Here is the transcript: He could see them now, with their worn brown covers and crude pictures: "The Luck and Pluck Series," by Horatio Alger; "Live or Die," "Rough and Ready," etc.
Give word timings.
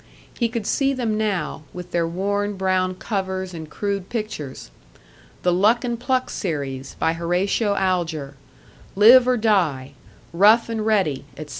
He 0.39 0.49
could 0.49 0.65
see 0.65 0.93
them 0.93 1.15
now, 1.15 1.61
with 1.73 1.91
their 1.91 2.07
worn 2.07 2.55
brown 2.57 2.95
covers 2.95 3.53
and 3.53 3.69
crude 3.69 4.09
pictures: 4.09 4.71
"The 5.43 5.53
Luck 5.53 5.83
and 5.85 5.99
Pluck 5.99 6.31
Series," 6.31 6.95
by 6.97 7.13
Horatio 7.13 7.75
Alger; 7.75 8.33
"Live 8.95 9.27
or 9.27 9.37
Die," 9.37 9.91
"Rough 10.33 10.69
and 10.69 10.87
Ready," 10.87 11.25
etc. 11.37 11.49